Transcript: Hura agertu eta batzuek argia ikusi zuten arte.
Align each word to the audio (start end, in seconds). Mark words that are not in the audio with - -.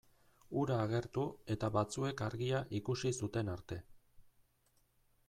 Hura 0.59 0.77
agertu 0.85 1.25
eta 1.55 1.69
batzuek 1.75 2.25
argia 2.29 2.63
ikusi 2.81 3.13
zuten 3.21 3.53
arte. 3.59 3.79